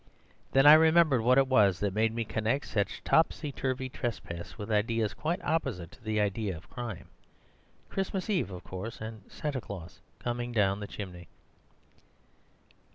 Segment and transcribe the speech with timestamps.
[0.53, 4.71] Then I remembered what it was that made me connect such topsy turvy trespass with
[4.71, 7.07] ideas quite opposite to the idea of crime.
[7.87, 11.27] Christmas Eve, of course, and Santa Claus coming down the chimney.